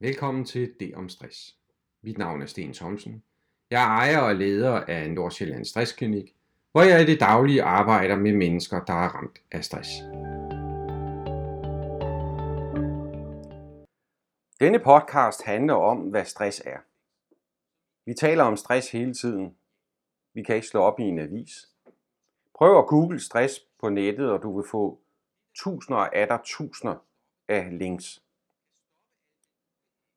Velkommen 0.00 0.44
til 0.44 0.74
Det 0.80 0.94
om 0.94 1.08
stress. 1.08 1.56
Mit 2.02 2.18
navn 2.18 2.42
er 2.42 2.46
Sten 2.46 2.72
Thomsen. 2.72 3.22
Jeg 3.70 3.82
er 3.82 3.86
ejer 3.86 4.18
og 4.18 4.34
leder 4.34 4.80
af 4.80 5.10
Nordsjælland 5.10 5.64
Stressklinik, 5.64 6.34
hvor 6.72 6.82
jeg 6.82 7.02
i 7.02 7.06
det 7.06 7.20
daglige 7.20 7.62
arbejder 7.62 8.16
med 8.16 8.32
mennesker, 8.32 8.84
der 8.84 8.92
er 8.92 9.08
ramt 9.08 9.42
af 9.52 9.64
stress. 9.64 9.88
Denne 14.60 14.78
podcast 14.78 15.42
handler 15.42 15.74
om, 15.74 15.98
hvad 15.98 16.24
stress 16.24 16.62
er. 16.64 16.78
Vi 18.06 18.14
taler 18.14 18.44
om 18.44 18.56
stress 18.56 18.90
hele 18.90 19.14
tiden. 19.14 19.56
Vi 20.34 20.42
kan 20.42 20.54
ikke 20.54 20.68
slå 20.68 20.80
op 20.80 21.00
i 21.00 21.02
en 21.02 21.18
avis. 21.18 21.68
Prøv 22.54 22.78
at 22.78 22.86
google 22.86 23.20
stress 23.20 23.60
på 23.80 23.88
nettet, 23.88 24.30
og 24.30 24.42
du 24.42 24.56
vil 24.56 24.68
få 24.70 25.00
tusinder 25.54 25.98
og 25.98 26.16
atter 26.16 26.38
tusinder 26.44 26.96
af 27.48 27.78
links. 27.78 28.22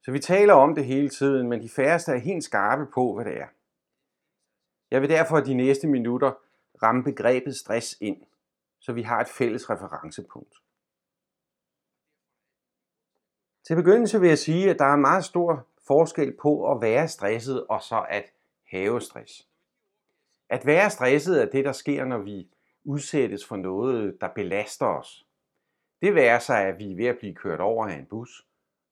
Så 0.03 0.11
vi 0.11 0.19
taler 0.19 0.53
om 0.53 0.75
det 0.75 0.85
hele 0.85 1.09
tiden, 1.09 1.49
men 1.49 1.61
de 1.61 1.69
færreste 1.69 2.11
er 2.11 2.17
helt 2.17 2.43
skarpe 2.43 2.85
på, 2.93 3.13
hvad 3.15 3.25
det 3.25 3.37
er. 3.41 3.47
Jeg 4.91 5.01
vil 5.01 5.09
derfor 5.09 5.39
de 5.39 5.53
næste 5.53 5.87
minutter 5.87 6.31
ramme 6.83 7.03
begrebet 7.03 7.55
stress 7.55 7.97
ind, 8.01 8.17
så 8.79 8.93
vi 8.93 9.01
har 9.01 9.21
et 9.21 9.27
fælles 9.27 9.69
referencepunkt. 9.69 10.55
Til 13.67 13.75
begyndelse 13.75 14.19
vil 14.19 14.29
jeg 14.29 14.37
sige, 14.37 14.69
at 14.69 14.79
der 14.79 14.85
er 14.85 14.95
meget 14.95 15.25
stor 15.25 15.67
forskel 15.87 16.37
på 16.41 16.71
at 16.71 16.81
være 16.81 17.07
stresset 17.07 17.67
og 17.67 17.81
så 17.81 18.05
at 18.09 18.25
have 18.67 19.01
stress. 19.01 19.47
At 20.49 20.65
være 20.65 20.89
stresset 20.89 21.41
er 21.41 21.45
det, 21.49 21.65
der 21.65 21.71
sker, 21.71 22.05
når 22.05 22.17
vi 22.17 22.47
udsættes 22.83 23.45
for 23.45 23.55
noget, 23.55 24.17
der 24.21 24.27
belaster 24.27 24.85
os. 24.85 25.27
Det 26.01 26.15
værer 26.15 26.39
sig, 26.39 26.61
at 26.61 26.79
vi 26.79 26.91
er 26.91 26.95
ved 26.95 27.05
at 27.05 27.17
blive 27.17 27.35
kørt 27.35 27.59
over 27.59 27.87
af 27.87 27.93
en 27.93 28.05
bus 28.05 28.47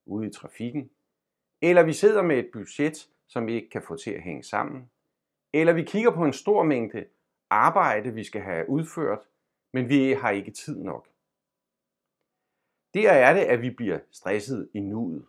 ude 0.06 0.26
i 0.26 0.32
trafikken, 0.32 0.90
eller 1.62 1.82
vi 1.82 1.92
sidder 1.92 2.22
med 2.22 2.38
et 2.38 2.50
budget, 2.52 3.08
som 3.28 3.46
vi 3.46 3.54
ikke 3.54 3.70
kan 3.70 3.82
få 3.82 3.96
til 3.96 4.10
at 4.10 4.22
hænge 4.22 4.42
sammen, 4.42 4.90
eller 5.52 5.72
vi 5.72 5.82
kigger 5.82 6.10
på 6.10 6.24
en 6.24 6.32
stor 6.32 6.62
mængde 6.62 7.04
arbejde, 7.50 8.14
vi 8.14 8.24
skal 8.24 8.40
have 8.40 8.68
udført, 8.68 9.18
men 9.72 9.88
vi 9.88 10.12
har 10.12 10.30
ikke 10.30 10.50
tid 10.50 10.82
nok. 10.82 11.08
Der 12.94 13.10
er 13.10 13.34
det, 13.34 13.40
at 13.40 13.62
vi 13.62 13.70
bliver 13.70 13.98
stresset 14.10 14.68
i 14.74 14.80
nuet. 14.80 15.26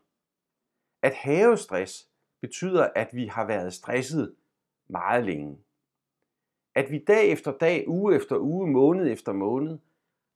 At 1.01 1.13
have 1.13 1.57
stress 1.57 2.09
betyder, 2.41 2.89
at 2.95 3.09
vi 3.13 3.25
har 3.25 3.45
været 3.45 3.73
stresset 3.73 4.35
meget 4.87 5.25
længe. 5.25 5.57
At 6.75 6.91
vi 6.91 7.03
dag 7.07 7.31
efter 7.31 7.57
dag, 7.57 7.87
uge 7.87 8.15
efter 8.15 8.37
uge, 8.37 8.71
måned 8.71 9.11
efter 9.11 9.33
måned, 9.33 9.77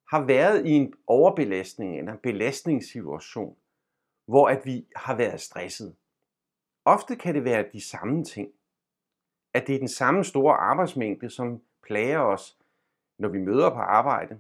har 0.10 0.26
været 0.26 0.66
i 0.66 0.70
en 0.70 0.94
overbelastning 1.08 1.98
eller 1.98 2.12
en 2.12 2.20
belastningssituation, 2.24 3.58
hvor 4.26 4.48
at 4.48 4.66
vi 4.66 4.88
har 4.96 5.16
været 5.16 5.42
stresset. 5.42 5.96
Ofte 6.86 7.16
kan 7.16 7.36
det 7.36 7.44
være 7.44 7.70
de 7.74 7.82
samme 7.82 8.24
ting. 8.24 8.52
At 9.54 9.68
det 9.68 9.76
er 9.76 9.80
den 9.80 9.88
samme 9.88 10.24
store 10.24 10.56
arbejdsmængde, 10.56 11.30
som 11.30 11.62
plager 11.84 12.20
os, 12.20 12.58
når 13.18 13.30
vi 13.30 13.40
møder 13.40 13.70
på 13.70 13.80
arbejde, 13.80 14.40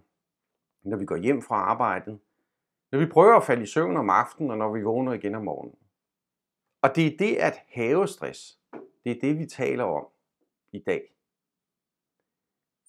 når 0.84 0.98
vi 0.98 1.06
går 1.06 1.16
hjem 1.16 1.42
fra 1.42 1.56
arbejdet, 1.56 2.20
når 2.92 3.00
vi 3.00 3.06
prøver 3.06 3.36
at 3.36 3.44
falde 3.44 3.64
i 3.64 3.66
søvn 3.66 3.98
om 3.98 4.10
aftenen, 4.10 4.52
og 4.52 4.58
når 4.58 4.74
vi 4.74 4.82
vågner 4.82 5.14
igen 5.14 5.36
om 5.36 5.44
morgenen. 5.44 5.76
Og 6.82 6.96
det 6.96 7.08
er 7.08 7.18
det 7.18 7.36
at 7.36 7.62
have 7.68 8.08
stress. 8.08 8.60
Det 9.04 9.12
er 9.12 9.20
det, 9.22 9.40
vi 9.40 9.46
taler 9.46 9.84
om 9.84 10.08
i 10.72 10.80
dag. 10.80 11.16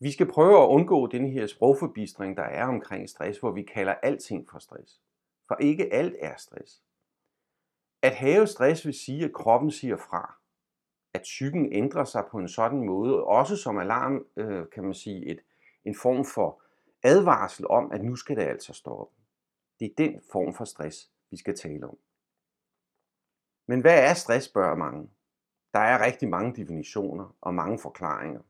Vi 0.01 0.13
skal 0.13 0.33
prøve 0.33 0.63
at 0.63 0.69
undgå 0.69 1.07
den 1.07 1.27
her 1.27 1.47
sprogforbistring, 1.47 2.37
der 2.37 2.43
er 2.43 2.67
omkring 2.67 3.09
stress, 3.09 3.39
hvor 3.39 3.51
vi 3.51 3.63
kalder 3.63 3.95
alting 3.95 4.49
for 4.51 4.59
stress. 4.59 5.01
For 5.49 5.57
ikke 5.61 5.95
alt 5.95 6.17
er 6.21 6.37
stress. 6.37 6.83
At 8.07 8.15
have 8.15 8.47
stress 8.47 8.87
vil 8.87 8.95
sige, 8.95 9.25
at 9.25 9.33
kroppen 9.33 9.71
siger 9.71 9.97
fra. 9.97 10.37
At 11.15 11.23
psyken 11.23 11.73
ændrer 11.73 12.05
sig 12.05 12.25
på 12.31 12.39
en 12.39 12.49
sådan 12.49 12.85
måde, 12.85 13.25
også 13.25 13.57
som 13.57 13.79
alarm, 13.79 14.27
øh, 14.37 14.67
kan 14.73 14.85
man 14.85 14.95
sige, 14.95 15.27
et, 15.27 15.41
en 15.85 15.95
form 15.95 16.25
for 16.25 16.63
advarsel 17.03 17.67
om, 17.69 17.93
at 17.93 18.05
nu 18.05 18.17
skal 18.17 18.37
det 18.37 18.43
altså 18.43 18.73
stoppe. 18.73 19.15
Det 19.81 19.87
er 19.87 19.95
den 19.99 20.21
form 20.33 20.55
for 20.55 20.65
stress, 20.65 21.11
vi 21.31 21.37
skal 21.37 21.57
tale 21.57 21.87
om. 21.87 21.99
Men 23.69 23.81
hvad 23.81 24.11
er 24.11 24.15
stress, 24.15 24.47
spørger 24.47 24.77
mange. 24.77 25.11
Der 25.75 25.81
er 25.81 26.05
rigtig 26.05 26.29
mange 26.29 26.57
definitioner 26.57 27.37
og 27.41 27.55
mange 27.55 27.79
forklaringer. 27.79 28.41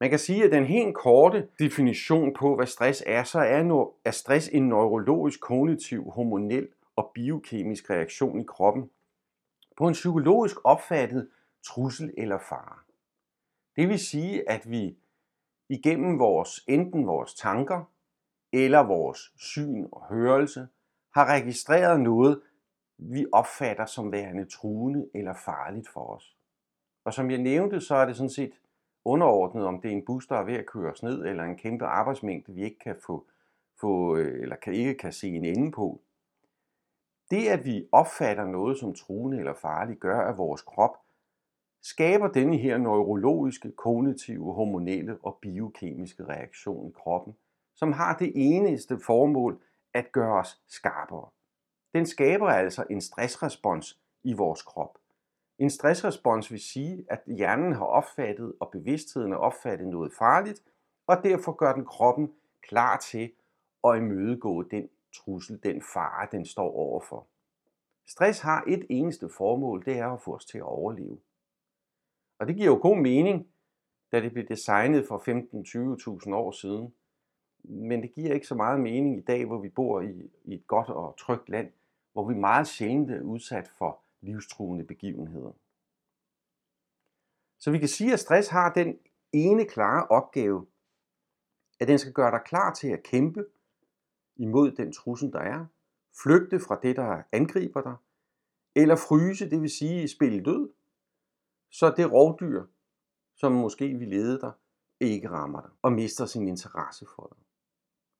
Man 0.00 0.10
kan 0.10 0.18
sige, 0.18 0.44
at 0.44 0.52
den 0.52 0.64
helt 0.64 0.94
korte 0.94 1.48
definition 1.58 2.34
på, 2.34 2.56
hvad 2.56 2.66
stress 2.66 3.02
er, 3.06 3.24
så 3.24 3.40
er, 3.40 3.92
er 4.04 4.10
stress 4.10 4.48
en 4.48 4.68
neurologisk, 4.68 5.40
kognitiv, 5.40 6.10
hormonel 6.10 6.68
og 6.96 7.10
biokemisk 7.14 7.90
reaktion 7.90 8.40
i 8.40 8.44
kroppen 8.44 8.90
på 9.76 9.88
en 9.88 9.92
psykologisk 9.92 10.56
opfattet 10.64 11.28
trussel 11.64 12.14
eller 12.18 12.38
fare. 12.38 12.78
Det 13.76 13.88
vil 13.88 13.98
sige, 13.98 14.50
at 14.50 14.70
vi 14.70 14.98
igennem 15.68 16.18
vores, 16.18 16.64
enten 16.68 17.06
vores 17.06 17.34
tanker 17.34 17.84
eller 18.52 18.78
vores 18.78 19.32
syn 19.36 19.86
og 19.92 20.06
hørelse 20.08 20.68
har 21.14 21.26
registreret 21.26 22.00
noget, 22.00 22.42
vi 22.98 23.26
opfatter 23.32 23.86
som 23.86 24.12
værende 24.12 24.44
truende 24.44 25.08
eller 25.14 25.34
farligt 25.44 25.88
for 25.88 26.14
os. 26.16 26.36
Og 27.04 27.14
som 27.14 27.30
jeg 27.30 27.38
nævnte, 27.38 27.80
så 27.80 27.94
er 27.94 28.06
det 28.06 28.16
sådan 28.16 28.30
set 28.30 28.52
underordnet, 29.04 29.66
om 29.66 29.80
det 29.80 29.88
er 29.88 29.92
en 29.92 30.04
bus, 30.04 30.26
der 30.26 30.36
er 30.36 30.44
ved 30.44 30.54
at 30.54 30.66
køre 30.66 30.92
os 30.92 31.02
ned, 31.02 31.24
eller 31.24 31.44
en 31.44 31.56
kæmpe 31.56 31.84
arbejdsmængde, 31.84 32.52
vi 32.52 32.64
ikke 32.64 32.78
kan 32.78 32.96
få, 33.06 33.26
få 33.80 34.16
øh, 34.16 34.42
eller 34.42 34.56
kan, 34.56 34.72
ikke 34.72 34.94
kan 34.94 35.12
se 35.12 35.28
en 35.28 35.44
ende 35.44 35.72
på. 35.72 36.00
Det, 37.30 37.48
at 37.48 37.64
vi 37.64 37.88
opfatter 37.92 38.44
noget 38.44 38.78
som 38.78 38.94
truende 38.94 39.38
eller 39.38 39.54
farligt, 39.54 40.00
gør, 40.00 40.20
at 40.20 40.38
vores 40.38 40.62
krop 40.62 40.96
skaber 41.82 42.28
denne 42.28 42.56
her 42.56 42.78
neurologiske, 42.78 43.72
kognitive, 43.72 44.52
hormonelle 44.52 45.18
og 45.22 45.38
biokemiske 45.42 46.24
reaktion 46.24 46.88
i 46.88 46.92
kroppen, 46.92 47.36
som 47.74 47.92
har 47.92 48.16
det 48.16 48.32
eneste 48.34 48.98
formål 49.06 49.62
at 49.94 50.12
gøre 50.12 50.38
os 50.38 50.62
skarpere. 50.68 51.28
Den 51.94 52.06
skaber 52.06 52.48
altså 52.48 52.84
en 52.90 53.00
stressrespons 53.00 54.00
i 54.24 54.32
vores 54.32 54.62
krop. 54.62 54.98
En 55.58 55.70
stressrespons 55.70 56.50
vil 56.50 56.60
sige, 56.60 57.04
at 57.10 57.22
hjernen 57.26 57.72
har 57.72 57.84
opfattet 57.84 58.52
og 58.60 58.70
bevidstheden 58.70 59.32
har 59.32 59.38
opfattet 59.38 59.88
noget 59.88 60.12
farligt, 60.18 60.62
og 61.06 61.16
derfor 61.24 61.52
gør 61.52 61.72
den 61.72 61.84
kroppen 61.84 62.32
klar 62.62 62.96
til 62.96 63.32
at 63.84 63.96
imødegå 63.96 64.62
den 64.62 64.88
trussel, 65.16 65.62
den 65.62 65.82
fare, 65.82 66.28
den 66.32 66.46
står 66.46 66.72
overfor. 66.72 67.26
Stress 68.06 68.40
har 68.40 68.64
et 68.66 68.86
eneste 68.90 69.28
formål, 69.28 69.84
det 69.84 69.98
er 69.98 70.08
at 70.08 70.20
få 70.20 70.34
os 70.34 70.44
til 70.44 70.58
at 70.58 70.64
overleve. 70.64 71.18
Og 72.38 72.46
det 72.46 72.56
giver 72.56 72.66
jo 72.66 72.78
god 72.82 72.96
mening, 72.96 73.48
da 74.12 74.20
det 74.20 74.32
blev 74.32 74.48
designet 74.48 75.06
for 75.08 75.18
15-20.000 76.26 76.34
år 76.34 76.50
siden. 76.50 76.94
Men 77.62 78.02
det 78.02 78.14
giver 78.14 78.34
ikke 78.34 78.46
så 78.46 78.54
meget 78.54 78.80
mening 78.80 79.18
i 79.18 79.20
dag, 79.20 79.44
hvor 79.44 79.58
vi 79.58 79.68
bor 79.68 80.00
i, 80.00 80.30
i 80.44 80.54
et 80.54 80.66
godt 80.66 80.88
og 80.88 81.16
trygt 81.18 81.48
land, 81.48 81.72
hvor 82.12 82.28
vi 82.28 82.34
meget 82.34 82.66
sjældent 82.66 83.10
er 83.10 83.20
udsat 83.20 83.68
for 83.78 84.00
livstruende 84.20 84.84
begivenheder. 84.84 85.52
Så 87.58 87.70
vi 87.70 87.78
kan 87.78 87.88
sige, 87.88 88.12
at 88.12 88.20
stress 88.20 88.48
har 88.48 88.72
den 88.72 88.98
ene 89.32 89.64
klare 89.64 90.06
opgave, 90.06 90.66
at 91.80 91.88
den 91.88 91.98
skal 91.98 92.12
gøre 92.12 92.30
dig 92.30 92.40
klar 92.44 92.74
til 92.74 92.88
at 92.88 93.02
kæmpe 93.02 93.46
imod 94.36 94.70
den 94.70 94.92
trussel, 94.92 95.32
der 95.32 95.40
er, 95.40 95.66
flygte 96.22 96.60
fra 96.60 96.78
det, 96.82 96.96
der 96.96 97.22
angriber 97.32 97.82
dig, 97.82 97.96
eller 98.74 98.96
fryse, 98.96 99.50
det 99.50 99.62
vil 99.62 99.70
sige 99.70 100.08
spille 100.08 100.42
død, 100.42 100.70
så 101.70 101.94
det 101.96 102.12
rovdyr, 102.12 102.64
som 103.34 103.52
måske 103.52 103.94
vil 103.94 104.08
lede 104.08 104.40
dig, 104.40 104.52
ikke 105.00 105.30
rammer 105.30 105.60
dig 105.60 105.70
og 105.82 105.92
mister 105.92 106.26
sin 106.26 106.48
interesse 106.48 107.06
for 107.16 107.26
dig. 107.36 107.44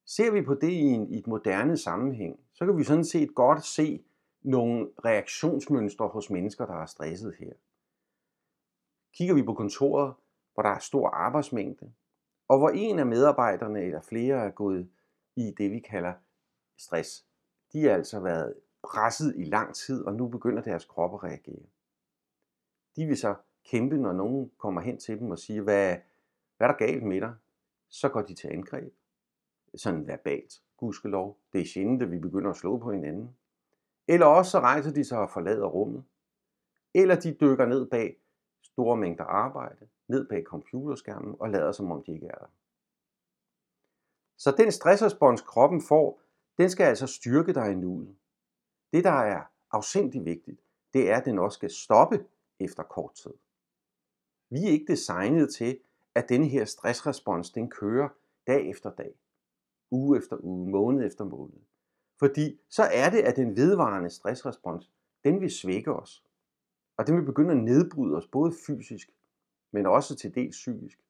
Ser 0.07 0.31
vi 0.31 0.43
på 0.43 0.55
det 0.55 0.71
i, 0.71 0.81
en, 0.81 1.13
i 1.13 1.19
et 1.19 1.27
moderne 1.27 1.77
sammenhæng, 1.77 2.41
så 2.55 2.67
kan 2.67 2.79
vi 2.79 2.85
sådan 2.85 3.05
set 3.05 3.35
godt 3.35 3.65
se 3.65 4.05
nogle 4.43 4.91
reaktionsmønstre 5.05 6.09
hos 6.09 6.31
mennesker, 6.31 6.67
der 6.67 6.75
er 6.75 6.87
stresset 6.87 7.35
her. 7.39 7.53
Kigger 9.15 9.35
vi 9.35 9.43
på 9.43 9.55
kontoret, 9.55 10.15
hvor 10.55 10.63
der 10.63 10.71
er 10.71 10.79
stor 10.79 11.09
arbejdsmængde, 11.09 11.93
og 12.49 12.59
hvor 12.59 12.69
en 12.69 12.99
af 12.99 13.07
medarbejderne 13.07 13.81
eller 13.81 14.01
flere 14.01 14.37
er 14.37 14.51
gået 14.51 14.89
i 15.37 15.55
det, 15.59 15.71
vi 15.71 15.79
kalder 15.79 16.15
stress. 16.77 17.27
De 17.73 17.83
har 17.83 17.91
altså 17.91 18.21
været 18.21 18.55
presset 18.83 19.35
i 19.37 19.45
lang 19.45 19.75
tid, 19.75 20.05
og 20.05 20.15
nu 20.15 20.29
begynder 20.29 20.63
deres 20.63 20.85
krop 20.85 21.15
at 21.15 21.25
reagere. 21.25 21.63
De 22.97 23.07
vil 23.07 23.17
så 23.17 23.35
kæmpe, 23.65 23.97
når 23.97 24.13
nogen 24.13 24.51
kommer 24.59 24.81
hen 24.81 24.99
til 24.99 25.19
dem 25.19 25.31
og 25.31 25.39
siger, 25.39 25.63
hvad, 25.63 25.97
hvad 26.57 26.69
er 26.69 26.73
der 26.73 26.79
galt 26.79 27.03
med 27.03 27.21
dig? 27.21 27.35
Så 27.89 28.09
går 28.09 28.23
de 28.23 28.35
til 28.35 28.49
angreb. 28.49 28.95
Sådan 29.75 30.07
verbalt, 30.07 30.63
gudskelov. 30.77 31.39
Det 31.53 31.61
er 31.61 31.65
sjældent, 31.65 32.03
at 32.03 32.11
vi 32.11 32.19
begynder 32.19 32.51
at 32.51 32.57
slå 32.57 32.79
på 32.79 32.93
hinanden. 32.93 33.37
Eller 34.09 34.27
også 34.27 34.51
så 34.51 34.61
rejser 34.61 34.93
de 34.93 35.05
sig 35.05 35.19
og 35.19 35.31
forlader 35.31 35.67
rummet. 35.67 36.05
Eller 36.95 37.21
de 37.21 37.37
dykker 37.41 37.67
ned 37.67 37.87
bag 37.87 38.17
store 38.63 38.97
mængder 38.97 39.25
arbejde, 39.25 39.89
ned 40.09 40.29
bag 40.29 40.43
computerskærmen 40.45 41.37
og 41.41 41.51
lader 41.51 41.73
som 41.73 41.93
om 41.93 42.03
de 42.05 42.13
ikke 42.13 42.27
er 42.27 42.39
der. 42.39 42.47
Så 44.37 44.55
den 44.59 44.73
stressrespons 44.73 45.41
kroppen 45.41 45.83
får, 45.83 46.21
den 46.59 46.71
skal 46.71 46.85
altså 46.85 47.07
styrke 47.07 47.55
dig 47.55 47.73
i 47.73 47.75
nuet. 47.75 48.17
Det 48.93 49.05
der 49.05 49.11
er 49.11 49.43
afsindig 49.71 50.25
vigtigt, 50.25 50.61
det 50.93 51.11
er, 51.11 51.17
at 51.17 51.25
den 51.25 51.39
også 51.39 51.57
skal 51.57 51.71
stoppe 51.71 52.25
efter 52.61 52.83
kort 52.83 53.15
tid. 53.15 53.35
Vi 54.51 54.65
er 54.65 54.69
ikke 54.69 54.93
designet 54.93 55.55
til, 55.55 55.79
at 56.15 56.29
denne 56.29 56.47
her 56.47 56.65
stressrespons, 56.65 57.51
den 57.51 57.71
kører 57.71 58.09
dag 58.47 58.71
efter 58.71 58.91
dag, 58.91 59.15
uge 59.91 60.19
efter 60.19 60.37
uge, 60.41 60.71
måned 60.71 61.07
efter 61.07 61.25
måned. 61.25 61.61
Fordi 62.19 62.61
så 62.69 62.83
er 62.83 63.11
det, 63.11 63.19
at 63.19 63.37
den 63.37 63.57
vedvarende 63.57 64.11
stressrespons, 64.11 64.91
den 65.25 65.41
vil 65.41 65.51
svække 65.51 65.93
os. 65.93 66.25
Og 66.97 67.07
den 67.07 67.17
vil 67.17 67.25
begynde 67.25 67.51
at 67.51 67.65
nedbryde 67.65 68.17
os, 68.17 68.27
både 68.27 68.53
fysisk, 68.67 69.11
men 69.73 69.87
også 69.87 70.17
til 70.17 70.35
dels 70.35 70.57
psykisk. 70.57 71.06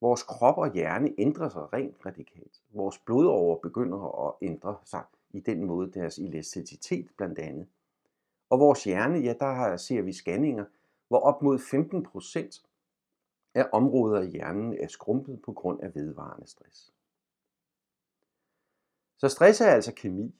Vores 0.00 0.22
krop 0.22 0.58
og 0.58 0.72
hjerne 0.72 1.14
ændrer 1.18 1.48
sig 1.48 1.72
rent 1.72 2.06
radikalt. 2.06 2.62
Vores 2.70 2.98
blodover 2.98 3.58
begynder 3.58 4.28
at 4.28 4.34
ændre 4.42 4.76
sig 4.84 5.02
i 5.30 5.40
den 5.40 5.64
måde, 5.64 5.92
deres 5.92 6.18
elasticitet 6.18 7.08
blandt 7.16 7.38
andet. 7.38 7.66
Og 8.50 8.60
vores 8.60 8.84
hjerne, 8.84 9.18
ja, 9.18 9.34
der 9.40 9.76
ser 9.76 10.02
vi 10.02 10.12
scanninger, 10.12 10.64
hvor 11.08 11.18
op 11.20 11.42
mod 11.42 11.58
15 11.58 12.02
procent 12.02 12.66
af 13.54 13.68
områder 13.72 14.22
i 14.22 14.30
hjernen 14.30 14.78
er 14.80 14.88
skrumpet 14.88 15.42
på 15.42 15.52
grund 15.52 15.80
af 15.82 15.94
vedvarende 15.94 16.46
stress. 16.46 16.92
Så 19.18 19.28
stress 19.28 19.60
er 19.60 19.70
altså 19.70 19.94
kemi. 19.94 20.34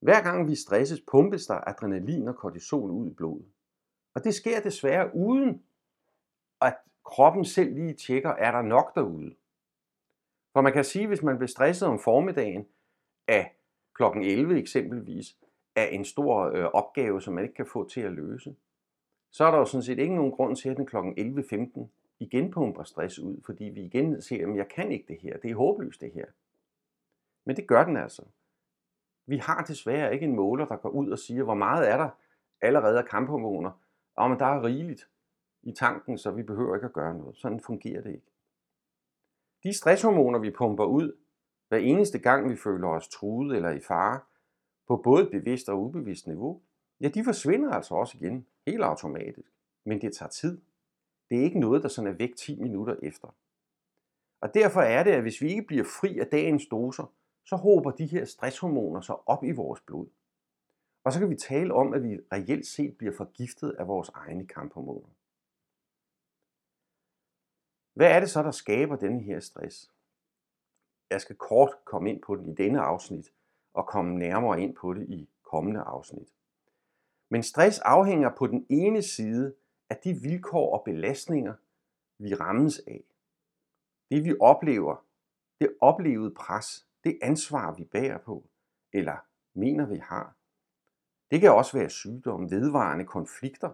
Hver 0.00 0.22
gang 0.22 0.48
vi 0.48 0.54
stresses, 0.54 1.00
pumpes 1.00 1.46
der 1.46 1.68
adrenalin 1.68 2.28
og 2.28 2.36
kortisol 2.36 2.90
ud 2.90 3.06
i 3.06 3.14
blodet. 3.14 3.46
Og 4.14 4.24
det 4.24 4.34
sker 4.34 4.60
desværre 4.60 5.14
uden, 5.14 5.62
at 6.60 6.76
kroppen 7.08 7.44
selv 7.44 7.74
lige 7.74 7.94
tjekker, 7.94 8.30
er 8.30 8.50
der 8.50 8.62
nok 8.62 8.94
derude. 8.94 9.34
For 10.52 10.60
man 10.60 10.72
kan 10.72 10.84
sige, 10.84 11.06
hvis 11.06 11.22
man 11.22 11.36
bliver 11.36 11.48
stresset 11.48 11.88
om 11.88 11.98
formiddagen 11.98 12.66
af 13.28 13.56
kl. 13.94 14.02
11 14.02 14.58
eksempelvis, 14.58 15.36
af 15.76 15.88
en 15.92 16.04
stor 16.04 16.44
øh, 16.44 16.64
opgave, 16.64 17.22
som 17.22 17.34
man 17.34 17.44
ikke 17.44 17.54
kan 17.54 17.66
få 17.66 17.88
til 17.88 18.00
at 18.00 18.12
løse, 18.12 18.56
så 19.30 19.44
er 19.44 19.50
der 19.50 19.58
jo 19.58 19.64
sådan 19.64 19.82
set 19.82 19.98
ikke 19.98 20.14
nogen 20.14 20.32
grund 20.32 20.56
til, 20.56 20.68
at 20.68 20.76
den 20.76 20.86
kl. 20.86 20.96
11.15 20.96 21.86
igen 22.20 22.50
pumper 22.50 22.84
stress 22.84 23.18
ud, 23.18 23.40
fordi 23.46 23.64
vi 23.64 23.80
igen 23.80 24.22
ser, 24.22 24.48
at 24.48 24.56
jeg 24.56 24.68
kan 24.68 24.92
ikke 24.92 25.04
det 25.08 25.18
her, 25.20 25.38
det 25.38 25.50
er 25.50 25.54
håbløst 25.54 26.00
det 26.00 26.12
her. 26.12 26.26
Men 27.44 27.56
det 27.56 27.66
gør 27.66 27.84
den 27.84 27.96
altså. 27.96 28.22
Vi 29.26 29.36
har 29.36 29.64
desværre 29.64 30.14
ikke 30.14 30.26
en 30.26 30.36
måler, 30.36 30.66
der 30.66 30.76
går 30.76 30.88
ud 30.88 31.10
og 31.10 31.18
siger, 31.18 31.44
hvor 31.44 31.54
meget 31.54 31.90
er 31.90 31.96
der 31.96 32.08
allerede 32.60 32.98
af 32.98 33.04
kamphormoner, 33.04 33.70
og 34.14 34.30
men 34.30 34.38
der 34.38 34.46
er 34.46 34.64
rigeligt 34.64 35.08
i 35.68 35.72
tanken, 35.72 36.18
så 36.18 36.30
vi 36.30 36.42
behøver 36.42 36.74
ikke 36.74 36.86
at 36.86 36.92
gøre 36.92 37.18
noget. 37.18 37.36
Sådan 37.36 37.60
fungerer 37.60 38.02
det 38.02 38.10
ikke. 38.10 38.26
De 39.62 39.72
stresshormoner, 39.72 40.38
vi 40.38 40.50
pumper 40.50 40.84
ud, 40.84 41.12
hver 41.68 41.78
eneste 41.78 42.18
gang 42.18 42.50
vi 42.50 42.56
føler 42.56 42.88
os 42.88 43.08
truet 43.08 43.56
eller 43.56 43.70
i 43.70 43.80
fare, 43.80 44.20
på 44.86 44.96
både 44.96 45.30
bevidst 45.30 45.68
og 45.68 45.82
ubevidst 45.82 46.26
niveau, 46.26 46.60
ja, 47.00 47.08
de 47.08 47.24
forsvinder 47.24 47.70
altså 47.70 47.94
også 47.94 48.18
igen, 48.20 48.46
helt 48.66 48.82
automatisk. 48.82 49.52
Men 49.84 50.00
det 50.00 50.16
tager 50.16 50.30
tid. 50.30 50.60
Det 51.30 51.38
er 51.38 51.42
ikke 51.42 51.60
noget, 51.60 51.82
der 51.82 51.88
sådan 51.88 52.10
er 52.10 52.16
væk 52.16 52.36
10 52.36 52.60
minutter 52.60 52.96
efter. 53.02 53.34
Og 54.40 54.54
derfor 54.54 54.80
er 54.80 55.02
det, 55.02 55.10
at 55.10 55.22
hvis 55.22 55.40
vi 55.40 55.48
ikke 55.48 55.62
bliver 55.62 55.84
fri 55.84 56.18
af 56.18 56.26
dagens 56.26 56.66
doser, 56.66 57.12
så 57.44 57.56
håber 57.56 57.90
de 57.90 58.06
her 58.06 58.24
stresshormoner 58.24 59.00
sig 59.00 59.28
op 59.28 59.44
i 59.44 59.50
vores 59.50 59.80
blod. 59.80 60.06
Og 61.04 61.12
så 61.12 61.18
kan 61.18 61.30
vi 61.30 61.36
tale 61.36 61.74
om, 61.74 61.94
at 61.94 62.02
vi 62.02 62.18
reelt 62.32 62.66
set 62.66 62.98
bliver 62.98 63.12
forgiftet 63.16 63.70
af 63.78 63.88
vores 63.88 64.08
egne 64.08 64.46
kamphormoner. 64.46 65.08
Hvad 67.98 68.10
er 68.10 68.20
det 68.20 68.30
så, 68.30 68.42
der 68.42 68.50
skaber 68.50 68.96
denne 68.96 69.22
her 69.22 69.40
stress? 69.40 69.92
Jeg 71.10 71.20
skal 71.20 71.36
kort 71.36 71.70
komme 71.84 72.10
ind 72.10 72.22
på 72.22 72.36
den 72.36 72.48
i 72.48 72.54
denne 72.54 72.80
afsnit, 72.80 73.32
og 73.74 73.86
komme 73.86 74.18
nærmere 74.18 74.60
ind 74.60 74.76
på 74.76 74.94
det 74.94 75.08
i 75.08 75.30
kommende 75.42 75.80
afsnit. 75.80 76.28
Men 77.30 77.42
stress 77.42 77.78
afhænger 77.78 78.30
på 78.38 78.46
den 78.46 78.66
ene 78.70 79.02
side 79.02 79.54
af 79.90 79.96
de 79.96 80.14
vilkår 80.14 80.78
og 80.78 80.84
belastninger, 80.84 81.54
vi 82.18 82.34
rammes 82.34 82.78
af. 82.78 83.04
Det 84.10 84.24
vi 84.24 84.34
oplever, 84.40 85.04
det 85.60 85.76
oplevede 85.80 86.34
pres, 86.34 86.86
det 87.04 87.18
ansvar 87.22 87.74
vi 87.74 87.84
bærer 87.84 88.18
på, 88.18 88.48
eller 88.92 89.16
mener 89.54 89.86
vi 89.86 89.96
har. 89.96 90.36
Det 91.30 91.40
kan 91.40 91.52
også 91.52 91.78
være 91.78 91.90
sygdom, 91.90 92.50
vedvarende 92.50 93.04
konflikter. 93.04 93.72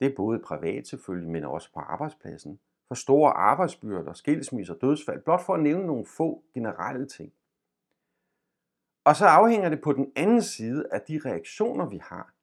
Det 0.00 0.06
er 0.06 0.16
både 0.16 0.38
privat 0.38 0.86
selvfølgelig, 0.86 1.30
men 1.30 1.44
også 1.44 1.72
på 1.72 1.80
arbejdspladsen. 1.80 2.60
For 2.90 2.94
store 2.94 3.32
arbejdsbyrder, 3.32 4.12
skilsmisser, 4.12 4.74
dødsfald, 4.74 5.22
blot 5.22 5.40
for 5.46 5.54
at 5.54 5.60
nævne 5.60 5.86
nogle 5.86 6.06
få 6.06 6.42
generelle 6.54 7.06
ting. 7.06 7.32
Og 9.04 9.16
så 9.16 9.26
afhænger 9.26 9.68
det 9.68 9.80
på 9.80 9.92
den 9.92 10.12
anden 10.16 10.42
side 10.42 10.88
af 10.92 11.00
de 11.00 11.20
reaktioner, 11.24 11.86
vi 11.86 11.98
har 12.02 12.34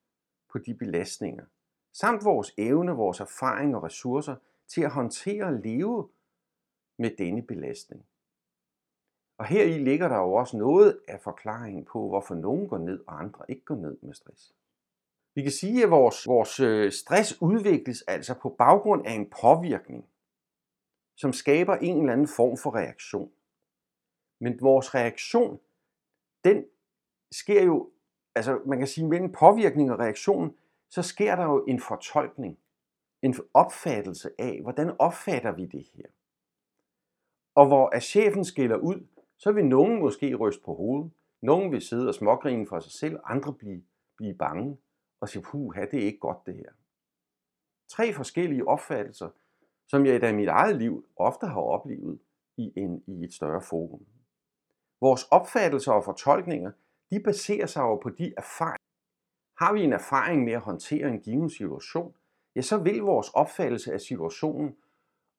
på 0.50 0.58
de 0.58 0.74
belastninger, 0.74 1.46
samt 1.94 2.26
vores 2.26 2.54
evne, 2.58 2.92
vores 2.92 3.20
erfaring 3.20 3.76
og 3.76 3.84
ressourcer 3.84 4.36
til 4.68 4.82
at 4.82 4.92
håndtere 4.92 5.44
og 5.44 5.54
leve 5.54 6.10
med 6.98 7.12
denne 7.18 7.42
belastning. 7.42 8.06
Og 9.38 9.46
her 9.46 9.64
i 9.64 9.78
ligger 9.78 10.08
der 10.08 10.18
jo 10.18 10.34
også 10.34 10.58
noget 10.58 11.00
af 11.08 11.22
forklaringen 11.22 11.86
på, 11.86 12.08
hvorfor 12.08 12.36
nogen 12.36 12.68
går 12.68 12.78
ned 12.78 13.04
og 13.08 13.20
andre 13.20 13.46
ikke 13.50 13.66
går 13.66 13.76
ned 13.76 13.98
med 14.02 14.14
stress. 14.14 14.54
Vi 15.36 15.42
kan 15.42 15.52
sige, 15.52 15.84
at 15.84 15.92
vores, 15.92 16.28
vores 16.28 16.60
øh, 16.60 16.92
stress 16.92 17.42
udvikles 17.42 18.02
altså 18.02 18.34
på 18.34 18.50
baggrund 18.50 19.08
af 19.08 19.12
en 19.12 19.30
påvirkning, 19.42 20.06
som 21.18 21.34
skaber 21.34 21.76
en 21.76 22.00
eller 22.00 22.14
anden 22.14 22.28
form 22.28 22.58
for 22.58 22.76
reaktion. 22.76 23.32
Men 24.40 24.62
vores 24.62 24.96
reaktion 24.96 25.60
den 26.44 26.66
sker 27.32 27.64
jo, 27.64 27.92
altså 28.36 28.62
man 28.66 28.78
kan 28.78 28.88
sige, 28.88 29.08
mellem 29.08 29.32
påvirkning 29.32 29.92
og 29.92 30.00
reaktion, 30.00 30.58
så 30.90 31.02
sker 31.02 31.36
der 31.36 31.44
jo 31.44 31.66
en 31.66 31.80
fortolkning, 31.80 32.60
en 33.22 33.36
opfattelse 33.54 34.30
af, 34.40 34.62
hvordan 34.62 34.96
opfatter 35.00 35.52
vi 35.52 35.66
det 35.66 35.88
her. 35.94 36.06
Og 37.56 37.68
hvor 37.68 37.90
at 37.90 38.04
chefen 38.04 38.46
skiller 38.46 38.78
ud, 38.78 39.08
så 39.38 39.52
vil 39.52 39.66
nogen 39.66 40.00
måske 40.00 40.36
ryste 40.36 40.64
på 40.64 40.74
hovedet, 40.74 41.12
nogen 41.42 41.72
vil 41.72 41.82
sidde 41.82 42.08
og 42.08 42.14
smågrine 42.14 42.68
for 42.68 42.80
sig 42.80 42.92
selv, 42.92 43.20
andre 43.24 43.54
blive, 43.54 43.84
blive 44.18 44.34
bange 44.34 44.78
og 45.20 45.30
sige, 45.30 45.42
puha, 45.42 45.86
det 45.86 46.00
er 46.00 46.06
ikke 46.06 46.20
godt 46.20 46.46
det 46.46 46.56
her. 46.56 46.72
Tre 47.90 48.14
forskellige 48.14 48.68
opfattelser, 48.68 49.30
som 49.88 50.06
jeg 50.06 50.30
i 50.30 50.34
mit 50.34 50.48
eget 50.48 50.76
liv 50.76 51.06
ofte 51.16 51.48
har 51.48 51.62
oplevet 51.62 52.20
i, 52.58 52.74
en, 52.76 53.04
i 53.08 53.24
et 53.24 53.34
større 53.34 53.62
forum. 53.62 54.06
Vores 55.02 55.24
opfattelser 55.24 55.92
og 55.92 56.04
fortolkninger, 56.04 56.72
de 57.12 57.20
baserer 57.20 57.66
sig 57.66 57.82
jo 57.82 57.96
på 57.96 58.10
de 58.10 58.34
erfaringer. 58.38 58.88
Har 59.58 59.74
vi 59.74 59.84
en 59.84 59.94
erfaring 59.94 60.44
med 60.44 60.54
at 60.54 60.62
håndtere 60.62 61.08
en 61.08 61.20
given 61.20 61.50
situation, 61.50 62.16
ja, 62.56 62.62
så 62.62 62.78
vil 62.78 63.02
vores 63.02 63.30
opfattelse 63.30 63.94
af 63.94 64.02
situationen 64.02 64.78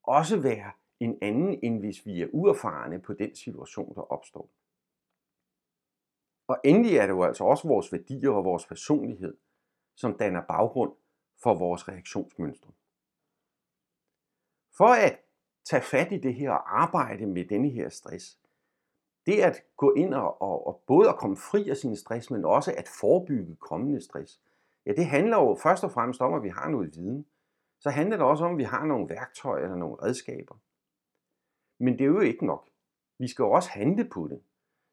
også 0.02 0.40
være 0.40 0.73
en 1.00 1.19
anden, 1.23 1.59
end 1.62 1.78
hvis 1.78 2.07
vi 2.07 2.23
er 2.23 2.28
uerfarne 2.33 3.00
på 3.00 3.12
den 3.12 3.37
situation, 3.37 3.95
der 3.95 4.12
opstår. 4.12 4.49
Og 6.49 6.61
endelig 6.64 6.97
er 6.97 7.07
det 7.07 7.12
jo 7.12 7.23
altså 7.23 7.45
også 7.45 7.69
vores 7.69 7.93
værdier 7.93 8.31
og 8.31 8.45
vores 8.45 8.67
personlighed, 8.67 9.37
som 9.97 10.19
danner 10.19 10.43
baggrund 10.43 10.93
for 11.43 11.55
vores 11.55 11.88
reaktionsmønstre. 11.88 12.71
For 14.78 14.88
at 15.06 15.20
tage 15.64 15.82
fat 15.82 16.12
i 16.12 16.18
det 16.18 16.35
her 16.35 16.50
og 16.50 16.82
arbejde 16.82 17.26
med 17.26 17.44
denne 17.44 17.68
her 17.68 17.88
stress, 17.88 18.38
det 19.26 19.40
at 19.40 19.62
gå 19.76 19.92
ind 19.92 20.14
og, 20.14 20.42
og, 20.42 20.66
og 20.66 20.82
både 20.87 21.08
at 21.08 21.16
komme 21.16 21.37
fri 21.37 21.68
af 21.68 21.76
sin 21.76 21.97
stress, 21.97 22.30
men 22.30 22.44
også 22.44 22.75
at 22.78 22.88
forebygge 23.00 23.56
kommende 23.56 24.00
stress, 24.00 24.40
ja, 24.87 24.92
det 24.92 25.06
handler 25.06 25.37
jo 25.37 25.58
først 25.62 25.85
og 25.85 25.90
fremmest 25.90 26.20
om, 26.20 26.35
at 26.35 26.42
vi 26.42 26.49
har 26.49 26.68
noget 26.68 26.97
viden. 26.97 27.26
Så 27.80 27.90
handler 27.90 28.16
det 28.16 28.26
også 28.26 28.44
om, 28.44 28.52
at 28.52 28.58
vi 28.58 28.62
har 28.62 28.85
nogle 28.85 29.08
værktøjer 29.08 29.64
eller 29.64 29.76
nogle 29.76 29.97
redskaber. 30.02 30.54
Men 31.78 31.92
det 31.92 32.00
er 32.00 32.08
jo 32.08 32.20
ikke 32.20 32.47
nok. 32.47 32.68
Vi 33.18 33.28
skal 33.28 33.42
jo 33.42 33.50
også 33.50 33.70
handle 33.70 34.04
på 34.04 34.28
det. 34.28 34.42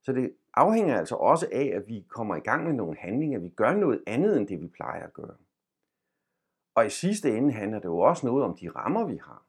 Så 0.01 0.13
det 0.13 0.35
afhænger 0.53 0.97
altså 0.97 1.15
også 1.15 1.49
af, 1.51 1.71
at 1.75 1.87
vi 1.87 2.05
kommer 2.09 2.35
i 2.35 2.39
gang 2.39 2.63
med 2.63 2.73
nogle 2.73 2.97
handlinger, 2.97 3.39
vi 3.39 3.49
gør 3.49 3.73
noget 3.73 4.03
andet 4.07 4.37
end 4.37 4.47
det, 4.47 4.61
vi 4.61 4.67
plejer 4.67 5.03
at 5.03 5.13
gøre. 5.13 5.35
Og 6.75 6.85
i 6.85 6.89
sidste 6.89 7.37
ende 7.37 7.53
handler 7.53 7.79
det 7.79 7.85
jo 7.85 7.99
også 7.99 8.25
noget 8.25 8.43
om 8.43 8.57
de 8.57 8.69
rammer, 8.69 9.05
vi 9.05 9.17
har. 9.17 9.45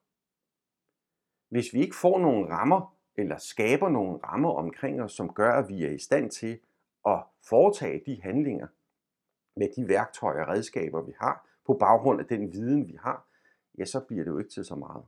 Hvis 1.48 1.74
vi 1.74 1.80
ikke 1.80 1.96
får 1.96 2.18
nogle 2.18 2.50
rammer, 2.50 2.96
eller 3.16 3.38
skaber 3.38 3.88
nogle 3.88 4.18
rammer 4.24 4.50
omkring 4.50 5.02
os, 5.02 5.12
som 5.12 5.34
gør, 5.34 5.52
at 5.52 5.68
vi 5.68 5.84
er 5.84 5.90
i 5.90 5.98
stand 5.98 6.30
til 6.30 6.58
at 7.06 7.22
foretage 7.48 8.02
de 8.06 8.22
handlinger 8.22 8.66
med 9.56 9.68
de 9.76 9.88
værktøjer 9.88 10.42
og 10.42 10.48
redskaber, 10.48 11.02
vi 11.02 11.12
har, 11.20 11.48
på 11.66 11.74
baggrund 11.74 12.20
af 12.20 12.26
den 12.26 12.52
viden, 12.52 12.88
vi 12.88 12.98
har, 13.00 13.26
ja, 13.78 13.84
så 13.84 14.00
bliver 14.00 14.24
det 14.24 14.30
jo 14.30 14.38
ikke 14.38 14.50
til 14.50 14.64
så 14.64 14.74
meget. 14.74 15.04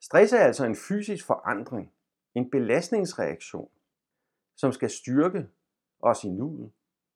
Stress 0.00 0.32
er 0.32 0.38
altså 0.38 0.66
en 0.66 0.76
fysisk 0.76 1.26
forandring, 1.26 1.92
en 2.34 2.50
belastningsreaktion, 2.50 3.68
som 4.56 4.72
skal 4.72 4.90
styrke 4.90 5.48
os 6.00 6.24
i 6.24 6.28
nuet, 6.28 6.72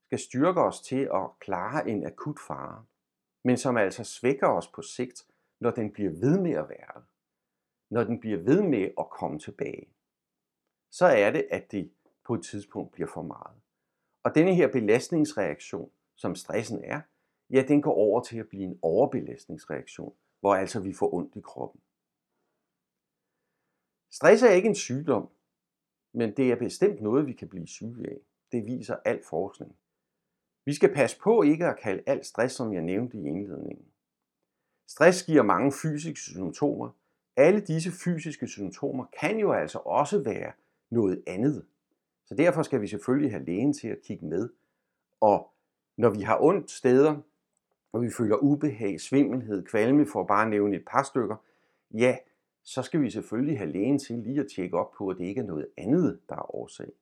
skal 0.07 0.19
styrke 0.19 0.61
os 0.61 0.81
til 0.81 1.09
at 1.15 1.39
klare 1.41 1.89
en 1.89 2.07
akut 2.07 2.39
fare, 2.47 2.85
men 3.45 3.57
som 3.57 3.77
altså 3.77 4.05
svækker 4.05 4.49
os 4.49 4.69
på 4.69 4.83
sigt, 4.83 5.27
når 5.61 5.71
den 5.71 5.93
bliver 5.93 6.11
ved 6.11 6.41
med 6.41 6.53
at 6.53 6.69
være 6.69 7.03
når 7.91 8.05
den 8.05 8.21
bliver 8.21 8.39
ved 8.39 8.63
med 8.63 8.91
at 8.99 9.11
komme 9.11 9.39
tilbage 9.39 9.89
så 10.91 11.07
er 11.07 11.31
det, 11.31 11.49
at 11.51 11.73
det 11.73 11.93
på 12.27 12.35
et 12.35 12.45
tidspunkt 12.45 12.93
bliver 12.93 13.09
for 13.15 13.23
meget. 13.23 13.61
Og 14.23 14.35
denne 14.35 14.55
her 14.55 14.73
belastningsreaktion, 14.73 15.91
som 16.17 16.35
stressen 16.35 16.85
er, 16.85 17.01
ja, 17.51 17.65
den 17.69 17.83
går 17.83 17.95
over 17.95 18.23
til 18.23 18.39
at 18.39 18.49
blive 18.49 18.65
en 18.65 18.79
overbelastningsreaktion, 18.83 20.17
hvor 20.41 20.55
altså 20.55 20.81
vi 20.81 20.93
får 20.93 21.15
ondt 21.15 21.37
i 21.37 21.41
kroppen. 21.41 21.81
Stress 24.11 24.43
er 24.43 24.51
ikke 24.51 24.69
en 24.69 24.75
sygdom, 24.75 25.29
men 26.13 26.37
det 26.37 26.53
er 26.53 26.57
bestemt 26.57 27.01
noget, 27.01 27.27
vi 27.27 27.33
kan 27.33 27.49
blive 27.49 27.67
syge 27.67 28.11
af. 28.11 28.19
Det 28.53 28.67
viser 28.67 28.97
al 29.05 29.23
forskning. 29.25 29.77
Vi 30.65 30.75
skal 30.75 30.95
passe 30.95 31.21
på 31.21 31.43
ikke 31.43 31.67
at 31.67 31.79
kalde 31.79 32.03
alt 32.07 32.27
stress, 32.27 32.55
som 32.55 32.73
jeg 32.73 32.83
nævnte 32.83 33.17
i 33.17 33.25
indledningen. 33.25 33.93
Stress 34.87 35.23
giver 35.23 35.43
mange 35.43 35.73
fysiske 35.83 36.21
symptomer. 36.21 36.91
Alle 37.39 37.61
disse 37.61 37.91
fysiske 37.91 38.49
symptomer 38.49 39.05
kan 39.21 39.39
jo 39.39 39.53
altså 39.53 39.79
også 39.79 40.23
være 40.23 40.53
noget 40.91 41.23
andet. 41.27 41.67
Så 42.27 42.35
derfor 42.35 42.63
skal 42.63 42.81
vi 42.81 42.87
selvfølgelig 42.87 43.31
have 43.31 43.45
lægen 43.45 43.73
til 43.73 43.89
at 43.89 44.03
kigge 44.03 44.27
med. 44.27 44.49
Og 45.21 45.51
når 45.97 46.11
vi 46.11 46.21
har 46.23 46.39
ondt 46.41 46.71
steder, 46.71 47.17
og 47.93 48.03
vi 48.03 48.11
føler 48.11 48.37
ubehag, 48.37 49.01
svimmelhed, 49.01 49.65
kvalme, 49.65 50.07
for 50.07 50.21
at 50.21 50.27
bare 50.27 50.51
nævne 50.51 50.77
et 50.77 50.85
par 50.87 51.03
stykker, 51.03 51.37
ja, 51.91 52.17
så 52.63 52.83
skal 52.83 53.01
vi 53.01 53.11
selvfølgelig 53.11 53.59
have 53.59 53.73
lægen 53.73 53.99
til 53.99 54.19
lige 54.19 54.41
at 54.41 54.51
tjekke 54.55 54.79
op 54.79 54.93
på, 54.99 55.09
at 55.09 55.17
det 55.19 55.25
ikke 55.25 55.41
er 55.41 55.47
noget 55.47 55.69
andet, 55.77 56.21
der 56.29 56.37
er 56.37 56.55
årsag. 56.55 56.93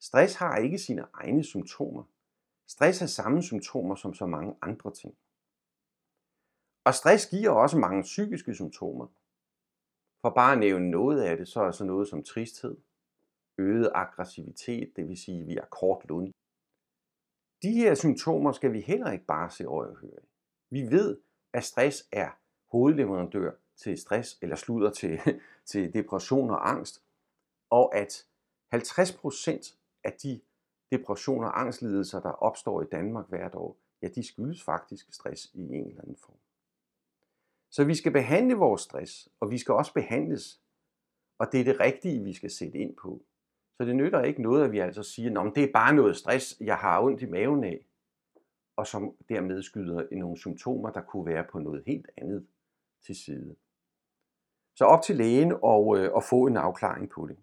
Stress 0.00 0.34
har 0.34 0.56
ikke 0.56 0.78
sine 0.78 1.04
egne 1.14 1.44
symptomer. 1.44 2.02
Stress 2.66 2.98
har 2.98 3.06
samme 3.06 3.42
symptomer 3.42 3.94
som 3.94 4.14
så 4.14 4.26
mange 4.26 4.54
andre 4.62 4.92
ting. 4.92 5.14
Og 6.84 6.94
stress 6.94 7.26
giver 7.26 7.50
også 7.50 7.78
mange 7.78 8.02
psykiske 8.02 8.54
symptomer. 8.54 9.06
For 10.22 10.30
bare 10.30 10.52
at 10.52 10.58
nævne 10.58 10.90
noget 10.90 11.22
af 11.22 11.36
det, 11.36 11.48
så 11.48 11.60
er 11.60 11.70
så 11.70 11.84
noget 11.84 12.08
som 12.08 12.22
tristhed, 12.22 12.76
øget 13.58 13.90
aggressivitet, 13.94 14.92
det 14.96 15.08
vil 15.08 15.16
sige, 15.16 15.40
at 15.40 15.46
vi 15.46 15.56
er 15.56 15.64
kort 15.64 16.04
lund. 16.08 16.32
De 17.62 17.72
her 17.72 17.94
symptomer 17.94 18.52
skal 18.52 18.72
vi 18.72 18.80
heller 18.80 19.10
ikke 19.10 19.24
bare 19.24 19.50
se 19.50 19.68
over 19.68 19.86
og 19.86 19.96
høre. 19.96 20.20
Vi 20.70 20.82
ved, 20.82 21.18
at 21.52 21.64
stress 21.64 22.08
er 22.12 22.30
hovedleverandør 22.70 23.52
til 23.76 23.98
stress, 23.98 24.38
eller 24.42 24.56
slutter 24.56 24.90
til, 24.90 25.20
til 25.70 25.92
depression 25.92 26.50
og 26.50 26.70
angst, 26.70 27.02
og 27.70 27.96
at 27.96 28.26
50% 28.74 29.76
af 30.04 30.12
de 30.12 30.40
depressioner 30.92 31.48
og 31.48 31.60
angstlidelser, 31.60 32.20
der 32.20 32.30
opstår 32.30 32.82
i 32.82 32.86
Danmark 32.92 33.28
hvert 33.28 33.54
år, 33.54 33.76
ja, 34.02 34.08
de 34.08 34.22
skyldes 34.22 34.62
faktisk 34.62 35.14
stress 35.14 35.50
i 35.54 35.60
en 35.60 35.88
eller 35.88 36.02
anden 36.02 36.16
form. 36.16 36.38
Så 37.70 37.84
vi 37.84 37.94
skal 37.94 38.12
behandle 38.12 38.54
vores 38.54 38.82
stress, 38.82 39.28
og 39.40 39.50
vi 39.50 39.58
skal 39.58 39.74
også 39.74 39.94
behandles, 39.94 40.60
og 41.38 41.52
det 41.52 41.60
er 41.60 41.64
det 41.64 41.80
rigtige, 41.80 42.24
vi 42.24 42.32
skal 42.32 42.50
sætte 42.50 42.78
ind 42.78 42.96
på. 42.96 43.22
Så 43.76 43.84
det 43.84 43.96
nytter 43.96 44.22
ikke 44.22 44.42
noget, 44.42 44.64
at 44.64 44.72
vi 44.72 44.78
altså 44.78 45.02
siger, 45.02 45.40
at 45.40 45.52
det 45.54 45.64
er 45.64 45.72
bare 45.72 45.94
noget 45.94 46.16
stress, 46.16 46.56
jeg 46.60 46.76
har 46.76 47.02
ondt 47.02 47.22
i 47.22 47.26
maven 47.26 47.64
af, 47.64 47.86
og 48.76 48.86
som 48.86 49.16
dermed 49.28 49.62
skyder 49.62 50.06
nogle 50.12 50.38
symptomer, 50.38 50.90
der 50.90 51.00
kunne 51.02 51.26
være 51.26 51.44
på 51.50 51.58
noget 51.58 51.82
helt 51.86 52.10
andet 52.16 52.46
til 53.06 53.16
side. 53.16 53.56
Så 54.76 54.84
op 54.84 55.02
til 55.02 55.16
lægen 55.16 55.52
og, 55.62 55.98
øh, 55.98 56.12
og 56.12 56.22
få 56.22 56.46
en 56.46 56.56
afklaring 56.56 57.10
på 57.10 57.26
det. 57.26 57.36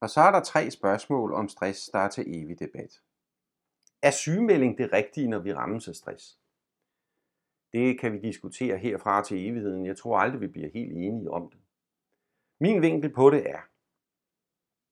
Og 0.00 0.10
så 0.10 0.20
er 0.20 0.30
der 0.30 0.40
tre 0.40 0.70
spørgsmål 0.70 1.32
om 1.32 1.48
stress, 1.48 1.90
der 1.92 1.98
er 1.98 2.08
til 2.08 2.24
evig 2.36 2.58
debat. 2.58 3.02
Er 4.02 4.10
sygemelding 4.10 4.78
det 4.78 4.92
rigtige, 4.92 5.28
når 5.28 5.38
vi 5.38 5.54
rammes 5.54 5.88
af 5.88 5.94
stress? 5.94 6.37
Det 7.72 8.00
kan 8.00 8.12
vi 8.12 8.18
diskutere 8.18 8.78
herfra 8.78 9.22
til 9.24 9.48
evigheden. 9.48 9.86
Jeg 9.86 9.96
tror 9.96 10.18
aldrig, 10.18 10.40
vi 10.40 10.46
bliver 10.46 10.68
helt 10.74 10.92
enige 10.92 11.30
om 11.30 11.50
det. 11.50 11.60
Min 12.60 12.82
vinkel 12.82 13.12
på 13.12 13.30
det 13.30 13.50
er, 13.50 13.60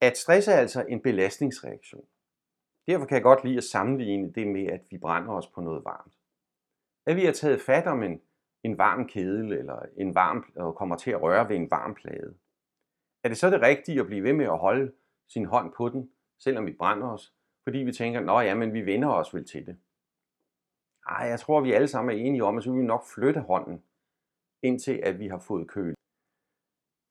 at 0.01 0.17
stress 0.17 0.49
er 0.49 0.57
altså 0.57 0.85
en 0.89 1.03
belastningsreaktion. 1.03 2.07
Derfor 2.87 3.07
kan 3.07 3.15
jeg 3.15 3.23
godt 3.23 3.45
lide 3.45 3.57
at 3.57 3.65
sammenligne 3.65 4.33
det 4.33 4.47
med, 4.47 4.67
at 4.67 4.81
vi 4.91 4.99
brænder 4.99 5.33
os 5.33 5.47
på 5.47 5.61
noget 5.61 5.85
varmt. 5.85 6.15
At 7.07 7.17
vi 7.17 7.25
har 7.25 7.33
taget 7.33 7.61
fat 7.61 7.87
om 7.87 8.03
en, 8.03 8.21
en 8.63 8.79
varm 8.79 9.09
kedel, 9.09 9.53
eller 9.53 9.83
en 9.97 10.15
varm, 10.15 10.53
og 10.57 10.77
kommer 10.77 10.97
til 10.97 11.11
at 11.11 11.23
røre 11.23 11.49
ved 11.49 11.57
en 11.57 11.71
varm 11.71 11.95
plade. 11.95 12.35
Er 13.25 13.29
det 13.29 13.39
så 13.39 13.51
det 13.51 13.61
rigtige 13.61 14.01
at 14.01 14.07
blive 14.07 14.23
ved 14.23 14.33
med 14.33 14.45
at 14.45 14.59
holde 14.59 14.93
sin 15.29 15.45
hånd 15.45 15.73
på 15.73 15.89
den, 15.89 16.11
selvom 16.39 16.67
vi 16.67 16.73
brænder 16.73 17.09
os, 17.09 17.35
fordi 17.65 17.79
vi 17.79 17.93
tænker, 17.93 18.21
nå 18.21 18.41
ja, 18.41 18.55
men 18.55 18.73
vi 18.73 18.87
vender 18.87 19.09
os 19.09 19.35
vel 19.35 19.45
til 19.45 19.67
det. 19.67 19.79
Ej, 21.09 21.27
jeg 21.27 21.41
tror, 21.41 21.61
vi 21.61 21.73
alle 21.73 21.89
sammen 21.89 22.17
er 22.17 22.23
enige 22.25 22.45
om, 22.45 22.59
at 22.59 22.65
så 22.65 22.71
vil 22.71 22.81
vi 22.81 22.87
nok 22.87 23.05
flytte 23.15 23.41
hånden, 23.41 23.83
indtil 24.63 25.01
at 25.03 25.19
vi 25.19 25.29
har 25.29 25.39
fået 25.39 25.69
køl. 25.69 25.95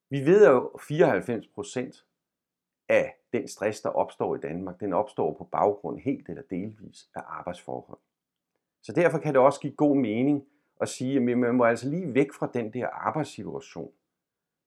Vi 0.09 0.25
ved 0.25 0.47
jo, 0.47 0.71
94 0.87 1.47
procent 1.47 2.05
af 2.89 3.17
den 3.33 3.47
stress, 3.47 3.81
der 3.81 3.89
opstår 3.89 4.35
i 4.35 4.39
Danmark, 4.39 4.79
den 4.79 4.93
opstår 4.93 5.33
på 5.33 5.43
baggrund 5.43 5.99
helt 5.99 6.29
eller 6.29 6.43
delvis 6.49 7.09
af 7.15 7.21
arbejdsforhold. 7.25 7.99
Så 8.81 8.93
derfor 8.93 9.17
kan 9.17 9.33
det 9.33 9.41
også 9.41 9.59
give 9.59 9.75
god 9.75 9.97
mening 9.97 10.47
at 10.81 10.89
sige, 10.89 11.15
at 11.15 11.37
man 11.37 11.55
må 11.55 11.63
altså 11.63 11.89
lige 11.89 12.13
væk 12.13 12.33
fra 12.33 12.49
den 12.53 12.73
der 12.73 12.87
arbejdssituation, 12.87 13.91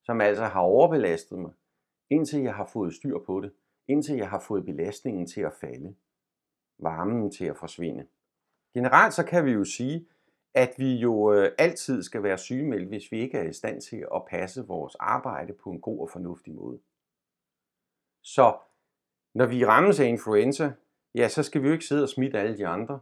som 0.03 0.21
altså 0.21 0.45
har 0.45 0.61
overbelastet 0.61 1.39
mig, 1.39 1.53
indtil 2.11 2.43
jeg 2.43 2.55
har 2.55 2.67
fået 2.67 2.95
styr 2.95 3.19
på 3.19 3.41
det, 3.41 3.53
indtil 3.89 4.17
jeg 4.17 4.31
har 4.31 4.41
fået 4.41 4.65
belastningen 4.65 5.27
til 5.27 5.41
at 5.41 5.53
falde, 5.53 5.95
varmen 6.79 7.31
til 7.31 7.45
at 7.45 7.57
forsvinde. 7.57 8.07
Generelt 8.79 9.15
så 9.15 9.25
kan 9.25 9.45
vi 9.45 9.51
jo 9.51 9.65
sige, 9.65 10.07
at 10.55 10.75
vi 10.79 10.97
jo 10.97 11.33
øh, 11.33 11.53
altid 11.59 12.03
skal 12.03 12.23
være 12.23 12.39
sygemeldt, 12.39 12.89
hvis 12.89 13.13
vi 13.13 13.21
ikke 13.21 13.39
er 13.39 13.49
i 13.49 13.53
stand 13.53 13.81
til 13.81 14.07
at 14.15 14.25
passe 14.31 14.67
vores 14.67 14.95
arbejde 14.95 15.53
på 15.53 15.71
en 15.71 15.81
god 15.81 16.01
og 16.01 16.11
fornuftig 16.11 16.55
måde. 16.55 16.79
Så 18.23 18.57
når 19.35 19.47
vi 19.47 19.67
rammes 19.67 20.01
af 20.01 20.07
influenza, 20.07 20.73
ja, 21.15 21.29
så 21.29 21.43
skal 21.43 21.63
vi 21.63 21.67
jo 21.67 21.73
ikke 21.73 21.85
sidde 21.85 22.03
og 22.03 22.09
smitte 22.09 22.39
alle 22.39 22.57
de 22.57 22.67
andre. 22.67 23.01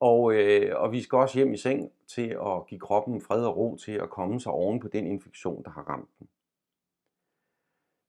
Og, 0.00 0.34
øh, 0.34 0.80
og 0.80 0.92
vi 0.92 1.02
skal 1.02 1.16
også 1.16 1.38
hjem 1.38 1.52
i 1.52 1.56
seng 1.56 1.92
til 2.06 2.28
at 2.46 2.66
give 2.68 2.80
kroppen 2.80 3.20
fred 3.20 3.44
og 3.44 3.56
ro 3.56 3.76
til 3.76 3.92
at 3.92 4.10
komme 4.10 4.40
sig 4.40 4.52
oven 4.52 4.80
på 4.80 4.88
den 4.88 5.06
infektion, 5.06 5.64
der 5.64 5.70
har 5.70 5.82
ramt 5.82 6.10
den. 6.18 6.28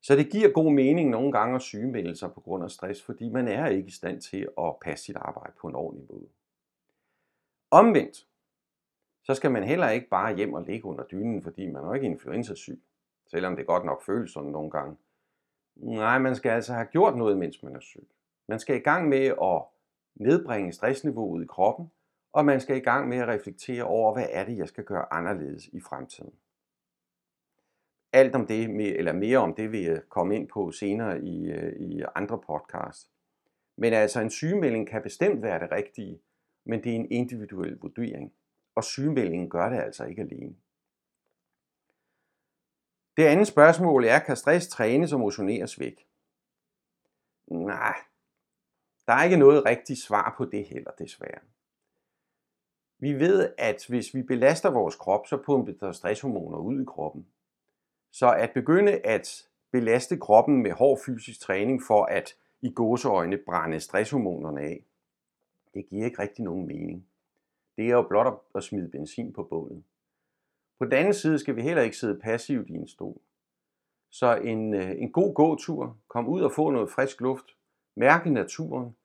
Så 0.01 0.15
det 0.15 0.31
giver 0.31 0.51
god 0.51 0.71
mening 0.71 1.09
nogle 1.09 1.31
gange 1.31 1.55
at 1.55 1.61
sygemelde 1.61 2.15
sig 2.15 2.33
på 2.33 2.41
grund 2.41 2.63
af 2.63 2.71
stress, 2.71 3.03
fordi 3.03 3.29
man 3.29 3.47
er 3.47 3.67
ikke 3.67 3.87
i 3.87 3.91
stand 3.91 4.21
til 4.21 4.47
at 4.57 4.75
passe 4.81 5.05
sit 5.05 5.15
arbejde 5.15 5.53
på 5.61 5.67
en 5.67 5.75
ordentlig 5.75 6.05
måde. 6.11 6.27
Omvendt, 7.71 8.27
så 9.23 9.33
skal 9.33 9.51
man 9.51 9.63
heller 9.63 9.89
ikke 9.89 10.09
bare 10.09 10.35
hjem 10.35 10.53
og 10.53 10.63
ligge 10.63 10.85
under 10.85 11.03
dynen, 11.03 11.43
fordi 11.43 11.71
man 11.71 11.83
er 11.83 11.93
ikke 11.93 12.05
influenzasyg, 12.05 12.81
selvom 13.27 13.55
det 13.55 13.67
godt 13.67 13.85
nok 13.85 14.03
føles 14.03 14.31
sådan 14.31 14.51
nogle 14.51 14.71
gange. 14.71 14.97
Nej, 15.75 16.19
man 16.19 16.35
skal 16.35 16.49
altså 16.49 16.73
have 16.73 16.85
gjort 16.85 17.17
noget, 17.17 17.37
mens 17.37 17.63
man 17.63 17.75
er 17.75 17.79
syg. 17.79 18.07
Man 18.47 18.59
skal 18.59 18.75
i 18.75 18.79
gang 18.79 19.09
med 19.09 19.25
at 19.25 19.63
nedbringe 20.15 20.73
stressniveauet 20.73 21.43
i 21.43 21.47
kroppen, 21.47 21.91
og 22.33 22.45
man 22.45 22.61
skal 22.61 22.77
i 22.77 22.79
gang 22.79 23.07
med 23.07 23.17
at 23.17 23.27
reflektere 23.27 23.83
over, 23.83 24.13
hvad 24.13 24.27
er 24.29 24.45
det, 24.45 24.57
jeg 24.57 24.67
skal 24.67 24.83
gøre 24.83 25.13
anderledes 25.13 25.67
i 25.67 25.81
fremtiden. 25.81 26.33
Alt 28.13 28.35
om 28.35 28.47
det, 28.47 28.97
eller 28.99 29.13
mere 29.13 29.37
om 29.37 29.55
det, 29.55 29.71
vil 29.71 29.83
jeg 29.83 30.01
komme 30.09 30.35
ind 30.35 30.47
på 30.47 30.71
senere 30.71 31.21
i, 31.21 31.51
øh, 31.51 31.73
i 31.79 32.03
andre 32.15 32.39
podcasts. 32.39 33.11
Men 33.77 33.93
altså 33.93 34.21
en 34.21 34.29
sygemelding 34.29 34.87
kan 34.87 35.01
bestemt 35.01 35.41
være 35.41 35.59
det 35.59 35.71
rigtige, 35.71 36.19
men 36.65 36.83
det 36.83 36.91
er 36.91 36.95
en 36.95 37.11
individuel 37.11 37.77
vurdering, 37.81 38.33
og 38.75 38.83
sygemeldingen 38.83 39.49
gør 39.49 39.69
det 39.69 39.79
altså 39.79 40.05
ikke 40.05 40.21
alene. 40.21 40.55
Det 43.17 43.23
andet 43.23 43.47
spørgsmål 43.47 44.05
er, 44.05 44.19
kan 44.19 44.35
stress 44.35 44.67
trænes 44.67 45.13
og 45.13 45.19
motioneres 45.19 45.79
væk? 45.79 46.07
Nej, 47.47 47.95
der 49.07 49.13
er 49.13 49.23
ikke 49.23 49.37
noget 49.37 49.65
rigtigt 49.65 49.99
svar 49.99 50.33
på 50.37 50.45
det 50.45 50.65
heller, 50.65 50.91
desværre. 50.91 51.39
Vi 52.99 53.13
ved, 53.13 53.53
at 53.57 53.85
hvis 53.89 54.13
vi 54.13 54.21
belaster 54.21 54.69
vores 54.69 54.95
krop, 54.95 55.27
så 55.27 55.37
pumper 55.37 55.73
der 55.73 55.91
stresshormoner 55.91 56.57
ud 56.57 56.81
i 56.81 56.85
kroppen. 56.85 57.27
Så 58.11 58.33
at 58.33 58.51
begynde 58.53 58.91
at 58.91 59.47
belaste 59.71 60.17
kroppen 60.17 60.63
med 60.63 60.71
hård 60.71 60.99
fysisk 61.05 61.39
træning 61.39 61.81
for 61.87 62.05
at 62.05 62.35
i 62.61 62.73
gåseøjne 62.73 63.37
brænde 63.37 63.79
stresshormonerne 63.79 64.61
af, 64.61 64.83
det 65.75 65.87
giver 65.87 66.05
ikke 66.05 66.21
rigtig 66.21 66.43
nogen 66.43 66.67
mening. 66.67 67.07
Det 67.77 67.85
er 67.85 67.91
jo 67.91 68.01
blot 68.01 68.43
at 68.55 68.63
smide 68.63 68.89
benzin 68.89 69.33
på 69.33 69.43
bålet. 69.43 69.83
På 70.79 70.85
den 70.85 70.93
anden 70.93 71.13
side 71.13 71.39
skal 71.39 71.55
vi 71.55 71.61
heller 71.61 71.83
ikke 71.83 71.97
sidde 71.97 72.19
passivt 72.19 72.69
i 72.69 72.73
en 72.73 72.87
stol. 72.87 73.17
Så 74.09 74.35
en, 74.35 74.73
øh, 74.73 74.91
en 74.91 75.11
god 75.11 75.33
gåtur, 75.33 75.97
kom 76.07 76.27
ud 76.27 76.41
og 76.41 76.51
få 76.51 76.69
noget 76.69 76.91
frisk 76.91 77.21
luft, 77.21 77.45
mærke 77.95 78.29
naturen, 78.29 78.95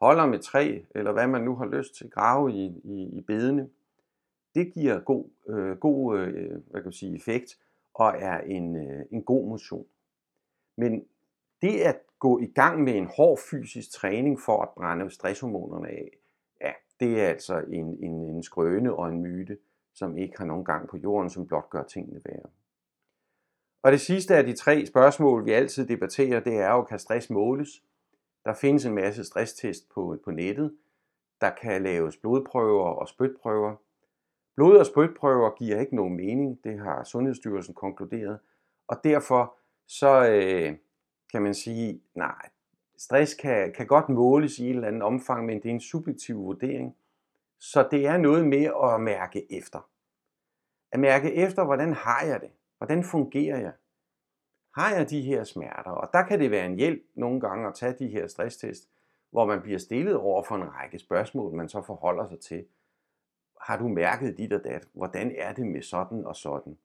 holder 0.00 0.26
med 0.26 0.38
træ, 0.38 0.80
eller 0.94 1.12
hvad 1.12 1.26
man 1.26 1.42
nu 1.42 1.56
har 1.56 1.66
lyst 1.66 1.94
til, 1.94 2.10
grave 2.10 2.52
i, 2.52 2.80
i, 2.84 3.18
i 3.18 3.20
bedene, 3.20 3.70
det 4.54 4.72
giver 4.72 5.00
god, 5.00 5.24
øh, 5.48 5.76
god 5.76 6.18
øh, 6.18 6.50
hvad 6.50 6.80
kan 6.80 6.84
jeg 6.84 6.94
sige, 6.94 7.16
effekt 7.16 7.58
og 7.94 8.14
er 8.18 8.40
en, 8.40 8.76
øh, 8.76 9.04
en 9.10 9.22
god 9.22 9.48
motion. 9.48 9.86
Men 10.76 11.04
det 11.62 11.80
at 11.80 12.00
gå 12.18 12.38
i 12.38 12.46
gang 12.46 12.82
med 12.82 12.94
en 12.94 13.10
hård 13.16 13.38
fysisk 13.50 13.92
træning 13.92 14.40
for 14.40 14.62
at 14.62 14.68
brænde 14.68 15.10
stresshormonerne 15.10 15.88
af, 15.88 16.18
ja, 16.60 16.72
det 17.00 17.20
er 17.20 17.28
altså 17.28 17.64
en, 17.68 18.04
en, 18.04 18.12
en 18.12 18.42
skrøne 18.42 18.94
og 18.94 19.08
en 19.08 19.22
myte, 19.22 19.58
som 19.94 20.16
ikke 20.16 20.38
har 20.38 20.44
nogen 20.44 20.64
gang 20.64 20.88
på 20.88 20.96
jorden, 20.96 21.30
som 21.30 21.46
blot 21.46 21.70
gør 21.70 21.82
tingene 21.82 22.20
værre. 22.24 22.50
Og 23.82 23.92
det 23.92 24.00
sidste 24.00 24.36
af 24.36 24.44
de 24.44 24.52
tre 24.52 24.86
spørgsmål, 24.86 25.44
vi 25.44 25.52
altid 25.52 25.86
debatterer, 25.86 26.40
det 26.40 26.56
er 26.56 26.70
jo, 26.70 26.82
kan 26.82 26.98
stress 26.98 27.30
måles? 27.30 27.82
Der 28.44 28.54
findes 28.54 28.86
en 28.86 28.94
masse 28.94 29.24
stresstest 29.24 29.88
på, 29.94 30.16
på 30.24 30.30
nettet. 30.30 30.76
Der 31.40 31.50
kan 31.50 31.82
laves 31.82 32.16
blodprøver 32.16 32.84
og 32.84 33.08
spytprøver. 33.08 33.76
Blod- 34.56 34.78
og 34.78 34.86
spytprøver 34.86 35.50
giver 35.58 35.80
ikke 35.80 35.96
nogen 35.96 36.16
mening, 36.16 36.64
det 36.64 36.78
har 36.78 37.04
Sundhedsstyrelsen 37.04 37.74
konkluderet. 37.74 38.38
Og 38.88 38.96
derfor 39.04 39.56
så 39.86 40.28
øh, 40.30 40.76
kan 41.32 41.42
man 41.42 41.54
sige, 41.54 42.02
nej, 42.14 42.48
stress 42.98 43.34
kan, 43.34 43.72
kan 43.72 43.86
godt 43.86 44.08
måles 44.08 44.58
i 44.58 44.64
et 44.64 44.70
eller 44.70 44.88
andet 44.88 45.02
omfang, 45.02 45.46
men 45.46 45.62
det 45.62 45.68
er 45.68 45.74
en 45.74 45.80
subjektiv 45.80 46.36
vurdering. 46.36 46.96
Så 47.58 47.88
det 47.90 48.06
er 48.06 48.16
noget 48.16 48.46
med 48.46 48.70
at 48.84 49.00
mærke 49.00 49.52
efter. 49.52 49.88
At 50.92 51.00
mærke 51.00 51.34
efter, 51.34 51.64
hvordan 51.64 51.92
har 51.92 52.24
jeg 52.24 52.40
det? 52.40 52.50
Hvordan 52.78 53.04
fungerer 53.04 53.60
jeg? 53.60 53.72
Har 54.74 54.94
jeg 54.94 55.10
de 55.10 55.20
her 55.20 55.44
smerter? 55.44 55.90
Og 55.90 56.10
der 56.12 56.22
kan 56.22 56.40
det 56.40 56.50
være 56.50 56.66
en 56.66 56.76
hjælp 56.76 57.02
nogle 57.14 57.40
gange 57.40 57.68
at 57.68 57.74
tage 57.74 57.94
de 57.98 58.08
her 58.08 58.26
stresstest, 58.26 58.90
hvor 59.30 59.46
man 59.46 59.62
bliver 59.62 59.78
stillet 59.78 60.16
over 60.16 60.42
for 60.42 60.54
en 60.54 60.74
række 60.74 60.98
spørgsmål, 60.98 61.54
man 61.54 61.68
så 61.68 61.82
forholder 61.82 62.28
sig 62.28 62.40
til. 62.40 62.66
Har 63.60 63.78
du 63.78 63.88
mærket 63.88 64.38
dit 64.38 64.52
og 64.52 64.64
dat? 64.64 64.88
Hvordan 64.92 65.34
er 65.36 65.52
det 65.52 65.66
med 65.66 65.82
sådan 65.82 66.26
og 66.26 66.36
sådan? 66.36 66.78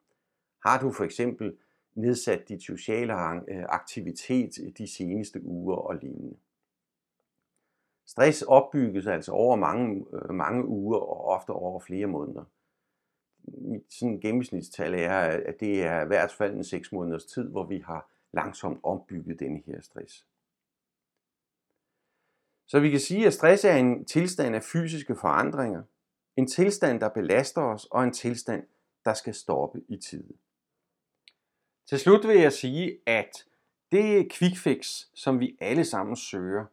Har 0.65 0.79
du 0.79 0.91
for 0.91 1.03
eksempel 1.03 1.57
nedsat 1.95 2.49
dit 2.49 2.63
sociale 2.63 3.13
øh, 3.47 3.65
aktivitet 3.69 4.73
de 4.77 4.87
seneste 4.87 5.43
uger 5.43 5.75
og 5.75 5.95
lignende? 5.95 6.37
Stress 8.07 8.41
opbygges 8.41 9.07
altså 9.07 9.31
over 9.31 9.55
mange, 9.55 10.05
øh, 10.13 10.35
mange 10.35 10.65
uger 10.65 10.97
og 10.97 11.25
ofte 11.25 11.49
over 11.49 11.79
flere 11.79 12.07
måneder. 12.07 12.43
Mit 13.47 13.93
sådan 13.93 14.19
gennemsnitstal 14.19 14.93
er, 14.93 15.19
at 15.19 15.59
det 15.59 15.83
er 15.83 16.01
i 16.01 16.07
hvert 16.07 16.31
fald 16.31 16.55
en 16.55 16.63
6 16.63 16.91
måneders 16.91 17.25
tid, 17.25 17.49
hvor 17.49 17.65
vi 17.65 17.79
har 17.79 18.11
langsomt 18.33 18.79
opbygget 18.83 19.39
denne 19.39 19.61
her 19.65 19.81
stress. 19.81 20.25
Så 22.67 22.79
vi 22.79 22.89
kan 22.89 22.99
sige, 22.99 23.27
at 23.27 23.33
stress 23.33 23.65
er 23.65 23.75
en 23.75 24.05
tilstand 24.05 24.55
af 24.55 24.63
fysiske 24.63 25.15
forandringer, 25.15 25.83
en 26.37 26.47
tilstand, 26.47 26.99
der 26.99 27.09
belaster 27.09 27.61
os, 27.61 27.85
og 27.85 28.03
en 28.03 28.13
tilstand, 28.13 28.67
der 29.05 29.13
skal 29.13 29.33
stoppe 29.33 29.81
i 29.87 29.97
tide. 29.97 30.33
Til 31.87 31.99
slut 31.99 32.27
vil 32.27 32.39
jeg 32.39 32.53
sige, 32.53 32.99
at 33.05 33.45
det 33.91 34.31
quick 34.31 34.57
fix, 34.57 35.05
som 35.13 35.39
vi 35.39 35.57
alle 35.61 35.85
sammen 35.85 36.15
søger, 36.15 36.65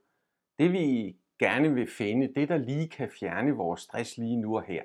det 0.59 0.73
vi 0.73 1.17
gerne 1.39 1.75
vil 1.75 1.91
finde, 1.91 2.35
det 2.35 2.49
der 2.49 2.57
lige 2.57 2.89
kan 2.89 3.11
fjerne 3.21 3.53
vores 3.53 3.81
stress 3.81 4.17
lige 4.19 4.37
nu 4.37 4.57
og 4.57 4.63
her, 4.63 4.83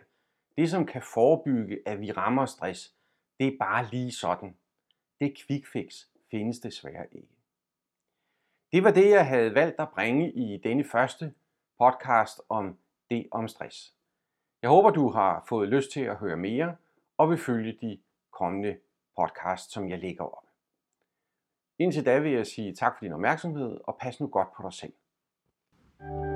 det 0.57 0.69
som 0.69 0.86
kan 0.86 1.01
forebygge, 1.13 1.79
at 1.86 2.01
vi 2.01 2.12
rammer 2.12 2.46
stress, 2.46 2.96
det 3.39 3.48
er 3.48 3.57
bare 3.60 3.88
lige 3.91 4.12
sådan. 4.12 4.55
Det 5.19 5.38
quick 5.38 5.67
fix 5.67 6.05
findes 6.31 6.60
desværre 6.60 7.05
ikke. 7.12 7.36
Det 8.72 8.84
var 8.84 8.91
det, 8.91 9.10
jeg 9.10 9.27
havde 9.27 9.55
valgt 9.55 9.79
at 9.79 9.89
bringe 9.89 10.31
i 10.31 10.57
denne 10.57 10.84
første 10.84 11.34
podcast 11.79 12.41
om 12.50 12.77
det 13.10 13.27
om 13.31 13.48
stress. 13.48 13.96
Jeg 14.62 14.69
håber, 14.69 14.89
du 14.89 15.10
har 15.10 15.46
fået 15.50 15.69
lyst 15.69 15.91
til 15.91 16.01
at 16.01 16.17
høre 16.17 16.38
mere 16.38 16.75
og 17.17 17.29
vil 17.29 17.38
følge 17.38 17.77
de 17.81 18.00
kommende 18.31 18.77
podcast, 19.17 19.71
som 19.71 19.89
jeg 19.89 20.00
lægger 20.00 20.24
op. 20.24 20.43
Indtil 21.79 22.05
da 22.05 22.19
vil 22.19 22.31
jeg 22.31 22.47
sige 22.47 22.75
tak 22.75 22.93
for 22.97 23.05
din 23.05 23.13
opmærksomhed 23.13 23.79
og 23.83 23.97
pas 24.01 24.19
nu 24.19 24.27
godt 24.27 24.47
på 24.57 24.63
dig 24.63 24.74
selv. 24.74 24.93
thank 26.00 26.25
you 26.25 26.26